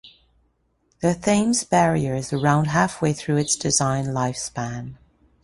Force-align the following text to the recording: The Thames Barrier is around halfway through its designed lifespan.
The 1.03 1.13
Thames 1.13 1.63
Barrier 1.63 2.15
is 2.15 2.33
around 2.33 2.65
halfway 2.69 3.13
through 3.13 3.37
its 3.37 3.55
designed 3.55 4.07
lifespan. 4.07 4.97